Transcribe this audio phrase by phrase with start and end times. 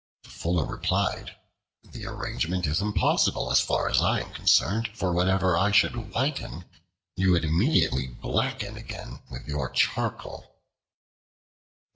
[0.23, 1.35] The Fuller replied,
[1.83, 6.65] "The arrangement is impossible as far as I am concerned, for whatever I should whiten,
[7.15, 10.55] you would immediately blacken again with your charcoal."